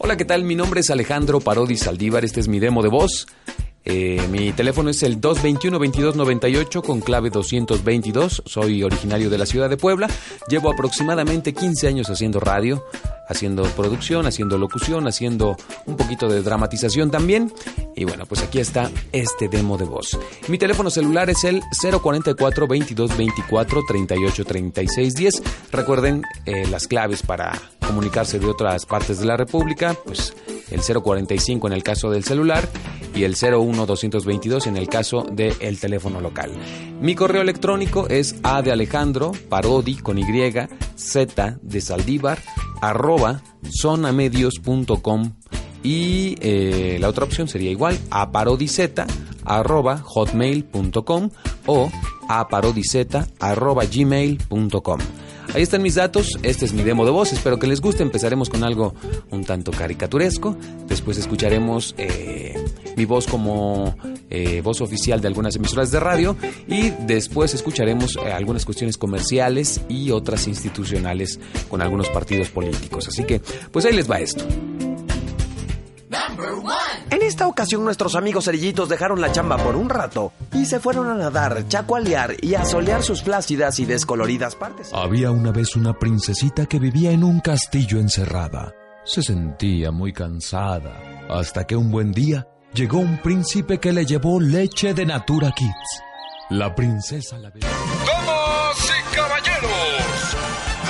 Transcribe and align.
Hola, 0.00 0.16
¿qué 0.16 0.24
tal? 0.24 0.44
Mi 0.44 0.54
nombre 0.54 0.78
es 0.78 0.90
Alejandro 0.90 1.40
Parodi 1.40 1.76
Saldívar, 1.76 2.24
este 2.24 2.38
es 2.38 2.46
mi 2.46 2.60
demo 2.60 2.84
de 2.84 2.88
voz. 2.88 3.26
Eh, 3.90 4.20
mi 4.30 4.52
teléfono 4.52 4.90
es 4.90 5.02
el 5.02 5.18
221-2298 5.18 6.82
con 6.82 7.00
clave 7.00 7.30
222. 7.30 8.42
Soy 8.44 8.82
originario 8.82 9.30
de 9.30 9.38
la 9.38 9.46
ciudad 9.46 9.70
de 9.70 9.78
Puebla. 9.78 10.08
Llevo 10.46 10.70
aproximadamente 10.70 11.54
15 11.54 11.88
años 11.88 12.10
haciendo 12.10 12.38
radio, 12.38 12.84
haciendo 13.30 13.62
producción, 13.62 14.26
haciendo 14.26 14.58
locución, 14.58 15.08
haciendo 15.08 15.56
un 15.86 15.96
poquito 15.96 16.28
de 16.28 16.42
dramatización 16.42 17.10
también. 17.10 17.50
Y 17.96 18.04
bueno, 18.04 18.26
pues 18.26 18.42
aquí 18.42 18.58
está 18.58 18.90
este 19.10 19.48
demo 19.48 19.78
de 19.78 19.86
voz. 19.86 20.18
Mi 20.48 20.58
teléfono 20.58 20.90
celular 20.90 21.30
es 21.30 21.44
el 21.44 21.62
044 21.80 22.66
2224 22.66 23.84
38 23.88 24.44
36 24.44 25.14
10. 25.14 25.42
Recuerden 25.72 26.24
eh, 26.44 26.66
las 26.70 26.88
claves 26.88 27.22
para 27.22 27.58
comunicarse 27.86 28.38
de 28.38 28.44
otras 28.44 28.84
partes 28.84 29.18
de 29.18 29.24
la 29.24 29.38
República, 29.38 29.96
pues 30.04 30.34
el 30.70 30.82
045 30.82 31.68
en 31.68 31.72
el 31.72 31.82
caso 31.82 32.10
del 32.10 32.22
celular 32.22 32.68
y 33.18 33.24
el 33.24 33.32
01222 33.32 34.68
en 34.68 34.76
el 34.76 34.88
caso 34.88 35.26
del 35.30 35.80
teléfono 35.80 36.20
local. 36.20 36.52
Mi 37.00 37.16
correo 37.16 37.42
electrónico 37.42 38.06
es 38.08 38.36
a 38.44 38.62
de 38.62 38.70
Alejandro, 38.70 39.32
parodi 39.48 39.96
con 39.96 40.18
y, 40.18 40.24
z 40.96 41.58
de 41.60 41.80
Saldívar, 41.80 42.38
arroba 42.80 43.42
zonamedios.com 43.80 45.32
y 45.82 46.36
eh, 46.40 46.98
la 47.00 47.08
otra 47.08 47.24
opción 47.24 47.48
sería 47.48 47.70
igual 47.70 47.98
a 48.10 48.30
parodizeta 48.30 49.06
arroba 49.44 49.98
hotmail.com 49.98 51.30
o 51.66 51.90
a 52.28 52.48
parodizeta 52.48 53.26
arroba 53.40 53.84
gmail.com. 53.84 55.00
Ahí 55.54 55.62
están 55.62 55.82
mis 55.82 55.94
datos, 55.94 56.38
este 56.42 56.66
es 56.66 56.74
mi 56.74 56.82
demo 56.82 57.06
de 57.06 57.10
voz, 57.10 57.32
espero 57.32 57.58
que 57.58 57.66
les 57.66 57.80
guste, 57.80 58.02
empezaremos 58.02 58.50
con 58.50 58.64
algo 58.64 58.94
un 59.30 59.44
tanto 59.44 59.70
caricaturesco, 59.70 60.54
después 60.86 61.16
escucharemos 61.16 61.94
eh, 61.96 62.54
mi 62.98 63.04
voz 63.04 63.28
como 63.28 63.96
eh, 64.28 64.60
voz 64.60 64.80
oficial 64.80 65.20
de 65.20 65.28
algunas 65.28 65.54
emisoras 65.54 65.92
de 65.92 66.00
radio 66.00 66.36
y 66.66 66.90
después 66.90 67.54
escucharemos 67.54 68.16
eh, 68.16 68.32
algunas 68.32 68.64
cuestiones 68.64 68.98
comerciales 68.98 69.80
y 69.88 70.10
otras 70.10 70.48
institucionales 70.48 71.38
con 71.68 71.80
algunos 71.80 72.08
partidos 72.08 72.48
políticos. 72.50 73.06
Así 73.06 73.22
que, 73.22 73.40
pues 73.70 73.84
ahí 73.84 73.94
les 73.94 74.10
va 74.10 74.18
esto. 74.18 74.44
En 77.10 77.22
esta 77.22 77.46
ocasión 77.46 77.84
nuestros 77.84 78.16
amigos 78.16 78.46
cerillitos 78.46 78.88
dejaron 78.88 79.20
la 79.20 79.30
chamba 79.30 79.56
por 79.58 79.76
un 79.76 79.88
rato 79.88 80.32
y 80.52 80.66
se 80.66 80.80
fueron 80.80 81.08
a 81.08 81.14
nadar, 81.14 81.66
chacualear 81.68 82.34
y 82.42 82.54
a 82.54 82.64
solear 82.64 83.02
sus 83.02 83.22
plácidas 83.22 83.78
y 83.80 83.86
descoloridas 83.86 84.56
partes. 84.56 84.90
Había 84.92 85.30
una 85.30 85.52
vez 85.52 85.76
una 85.76 85.94
princesita 85.98 86.66
que 86.66 86.78
vivía 86.78 87.12
en 87.12 87.22
un 87.22 87.40
castillo 87.40 87.98
encerrada. 87.98 88.74
Se 89.04 89.22
sentía 89.22 89.90
muy 89.90 90.12
cansada, 90.12 91.26
hasta 91.30 91.66
que 91.66 91.76
un 91.76 91.90
buen 91.90 92.12
día 92.12 92.46
llegó 92.74 92.98
un 92.98 93.18
príncipe 93.18 93.78
que 93.78 93.92
le 93.92 94.04
llevó 94.04 94.40
leche 94.40 94.94
de 94.94 95.06
Natura 95.06 95.52
Kids. 95.52 96.02
La 96.50 96.74
princesa 96.74 97.38
la 97.38 97.50
bebió. 97.50 97.68
Damas 98.06 98.78
y 98.78 99.14
caballeros, 99.14 100.36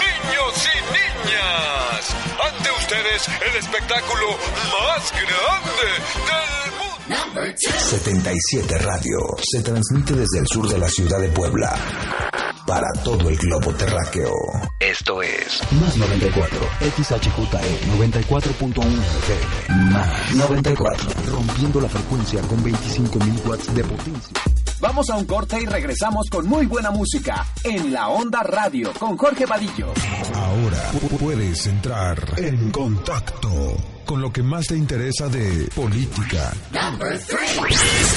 niños 0.00 0.68
y 0.68 0.78
niñas, 0.92 2.16
ante 2.42 2.70
ustedes 2.70 3.28
el 3.50 3.56
espectáculo 3.58 4.26
más 4.72 5.12
grande 5.12 5.88
del 6.26 6.72
mundo. 6.78 7.56
77 7.56 8.78
Radio 8.78 9.18
se 9.42 9.62
transmite 9.62 10.14
desde 10.14 10.38
el 10.40 10.46
sur 10.46 10.68
de 10.68 10.78
la 10.78 10.88
ciudad 10.88 11.20
de 11.20 11.28
Puebla 11.28 12.33
para 12.74 12.92
todo 13.04 13.28
el 13.30 13.36
globo 13.36 13.72
terráqueo. 13.74 14.32
Esto 14.80 15.22
es 15.22 15.60
Más 15.80 15.96
94, 15.96 16.58
XHJE 16.96 17.80
94.1 17.96 18.84
FM. 19.68 19.92
Más 19.92 20.34
94, 20.34 21.10
rompiendo 21.30 21.80
la 21.80 21.88
frecuencia 21.88 22.40
con 22.42 22.64
25.000 22.64 23.46
watts 23.46 23.72
de 23.76 23.84
potencia. 23.84 24.40
Vamos 24.80 25.08
a 25.08 25.14
un 25.16 25.24
corte 25.24 25.62
y 25.62 25.66
regresamos 25.66 26.26
con 26.28 26.48
muy 26.48 26.66
buena 26.66 26.90
música 26.90 27.46
en 27.62 27.92
La 27.92 28.08
Onda 28.08 28.42
Radio 28.42 28.92
con 28.98 29.16
Jorge 29.16 29.46
Vadillo. 29.46 29.92
Ahora 30.34 30.90
pu- 30.94 31.16
puedes 31.18 31.64
entrar 31.68 32.18
en 32.38 32.72
contacto 32.72 33.76
con 34.04 34.20
lo 34.20 34.30
que 34.32 34.42
más 34.42 34.66
te 34.66 34.76
interesa 34.76 35.28
de 35.28 35.66
política, 35.74 36.52
Esta 36.68 37.36
es 37.38 38.13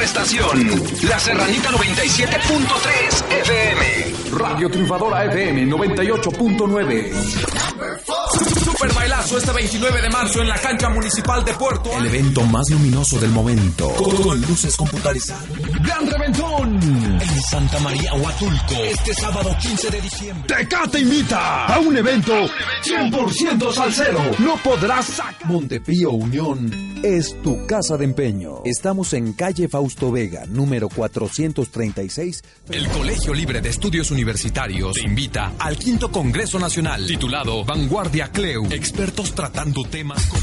Estación, 0.00 0.80
La 1.08 1.18
Serranita 1.18 1.70
97.3 1.70 3.40
FM. 3.40 4.14
Radio 4.38 4.70
Triunfadora 4.70 5.24
FM 5.24 5.66
98.9. 5.66 7.87
Super 8.30 8.92
bailazo 8.92 9.38
este 9.38 9.52
29 9.52 10.02
de 10.02 10.10
marzo 10.10 10.42
en 10.42 10.48
la 10.48 10.58
cancha 10.58 10.88
municipal 10.90 11.44
de 11.44 11.54
Puerto. 11.54 11.90
el 11.98 12.06
evento 12.06 12.42
más 12.42 12.68
luminoso 12.70 13.18
del 13.18 13.30
momento, 13.30 13.88
con 13.94 14.40
luces 14.42 14.76
computarizadas. 14.76 15.44
Gran 15.82 16.06
reventón. 16.10 16.78
En 16.82 17.42
Santa 17.50 17.78
María 17.80 18.12
Huatulco, 18.14 18.74
este 18.84 19.14
sábado 19.14 19.56
15 19.60 19.90
de 19.90 20.00
diciembre. 20.00 20.56
Tecate 20.56 21.00
invita 21.00 21.66
a 21.66 21.78
un 21.80 21.96
evento 21.96 22.32
100% 22.84 23.72
salsero. 23.72 24.20
No 24.40 24.56
podrás 24.58 25.06
sac. 25.06 25.44
Montepío 25.44 26.10
Unión 26.10 27.00
es 27.02 27.34
tu 27.42 27.66
casa 27.66 27.96
de 27.96 28.04
empeño. 28.04 28.62
Estamos 28.64 29.12
en 29.14 29.32
calle 29.32 29.68
Fausto 29.68 30.12
Vega, 30.12 30.44
número 30.46 30.88
436. 30.88 32.42
El 32.70 32.88
Colegio 32.88 33.32
Libre 33.32 33.60
de 33.60 33.70
Estudios 33.70 34.10
Universitarios 34.10 34.94
te 34.94 35.02
invita 35.02 35.52
al 35.58 35.78
quinto 35.78 36.10
Congreso 36.10 36.58
Nacional 36.58 37.06
titulado 37.06 37.64
Vanguardia 37.64 38.17
CLEU. 38.26 38.66
Expertos 38.72 39.32
tratando 39.32 39.82
temas 39.84 40.26
como 40.26 40.42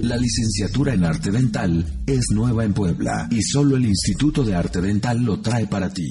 La 0.00 0.16
licenciatura 0.16 0.94
en 0.94 1.04
arte 1.04 1.30
dental 1.30 1.86
es 2.06 2.26
nueva 2.34 2.64
en 2.64 2.74
Puebla 2.74 3.28
y 3.30 3.40
solo 3.42 3.76
el 3.76 3.86
Instituto 3.86 4.42
de 4.42 4.56
Arte 4.56 4.80
Dental 4.80 5.22
lo 5.24 5.40
trae 5.40 5.66
para 5.68 5.88
ti. 5.90 6.10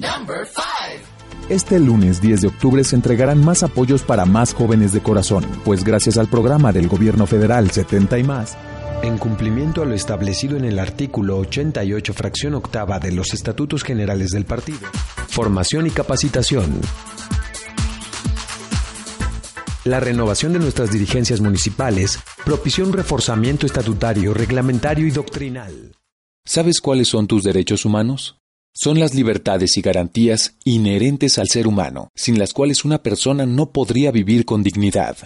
Este 1.49 1.79
lunes 1.79 2.21
10 2.21 2.41
de 2.41 2.47
octubre 2.47 2.83
se 2.83 2.95
entregarán 2.95 3.43
más 3.43 3.63
apoyos 3.63 4.01
para 4.03 4.25
más 4.25 4.53
jóvenes 4.53 4.93
de 4.93 5.01
corazón, 5.01 5.45
pues 5.65 5.83
gracias 5.83 6.17
al 6.17 6.27
programa 6.27 6.71
del 6.71 6.87
gobierno 6.87 7.27
federal 7.27 7.69
70 7.69 8.17
y 8.17 8.23
más, 8.23 8.57
En 9.03 9.17
cumplimiento 9.17 9.81
a 9.81 9.85
lo 9.85 9.93
establecido 9.93 10.57
en 10.57 10.65
el 10.65 10.79
artículo 10.79 11.37
88, 11.37 12.13
fracción 12.13 12.55
octava 12.55 12.97
de 12.99 13.11
los 13.11 13.33
Estatutos 13.33 13.83
Generales 13.83 14.31
del 14.31 14.45
Partido, 14.45 14.87
formación 15.27 15.85
y 15.85 15.91
capacitación. 15.91 16.79
La 19.85 19.99
renovación 19.99 20.51
de 20.51 20.57
nuestras 20.57 20.91
dirigencias 20.91 21.41
municipales 21.41 22.17
propició 22.43 22.83
un 22.83 22.91
reforzamiento 22.91 23.67
estatutario, 23.67 24.33
reglamentario 24.33 25.05
y 25.05 25.11
doctrinal. 25.11 25.91
¿sabes 26.43 26.79
cuáles 26.81 27.07
son 27.07 27.27
tus 27.27 27.43
derechos 27.43 27.85
humanos? 27.85 28.39
Son 28.73 28.99
las 28.99 29.13
libertades 29.13 29.77
y 29.77 29.81
garantías 29.81 30.55
inherentes 30.63 31.37
al 31.37 31.49
ser 31.49 31.67
humano, 31.67 32.09
sin 32.15 32.39
las 32.39 32.51
cuales 32.51 32.83
una 32.83 33.03
persona 33.03 33.45
no 33.45 33.71
podría 33.71 34.09
vivir 34.09 34.43
con 34.43 34.63
dignidad. 34.63 35.17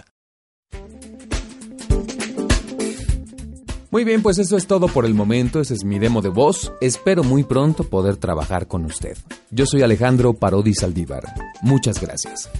Muy 3.90 4.04
bien, 4.04 4.22
pues 4.22 4.38
eso 4.38 4.58
es 4.58 4.66
todo 4.66 4.88
por 4.88 5.06
el 5.06 5.14
momento. 5.14 5.60
Ese 5.60 5.72
es 5.72 5.84
mi 5.84 5.98
demo 5.98 6.20
de 6.20 6.28
voz. 6.28 6.70
Espero 6.82 7.24
muy 7.24 7.44
pronto 7.44 7.84
poder 7.84 8.18
trabajar 8.18 8.68
con 8.68 8.84
usted. 8.84 9.16
Yo 9.50 9.64
soy 9.64 9.82
Alejandro 9.82 10.34
Parodi 10.34 10.74
Saldívar. 10.74 11.24
Muchas 11.62 11.98
gracias. 11.98 12.50